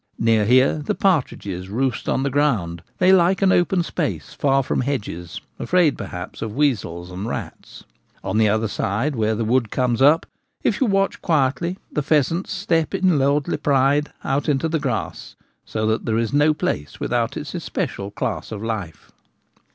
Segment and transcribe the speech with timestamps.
[0.17, 4.81] Near here the partridges roost on the ground; they like an open space far from
[4.81, 7.83] hedges, afraid, perhaps, of weasels and rats.
[8.23, 10.25] On the other side, where the wood comes up,
[10.63, 15.35] if you watch quietly, the pheasants step in lordly pride out into the grass;
[15.65, 19.11] so that there is no place without its especial class of life.